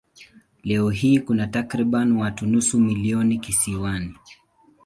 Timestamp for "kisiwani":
3.39-4.15